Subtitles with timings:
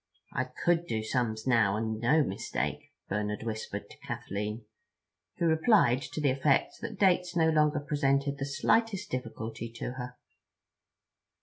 [0.33, 4.65] "I could do sums now, and no mistake," Bernard whispered to Kathleen,
[5.37, 10.15] who replied to the effect that dates no longer presented the slightest difficulty to her.